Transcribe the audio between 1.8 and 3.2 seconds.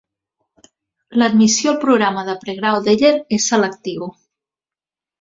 programa de pregrau d'Eller